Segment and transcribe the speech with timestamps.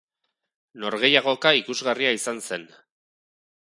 [0.85, 2.69] Norgehiagoka ikusgarria izan zen.